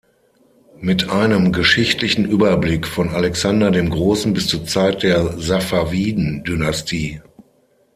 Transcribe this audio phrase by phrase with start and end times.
[0.79, 7.21] Mit einem geschichtlichen Überblick von Alexander dem Großen bis zur Zeit der Safawiden-Dynastie".